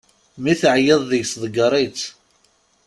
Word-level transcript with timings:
Mi 0.41 0.53
teɛyiḍ 0.61 1.01
deg-s 1.09 1.33
ḍegger-itt. 1.41 2.03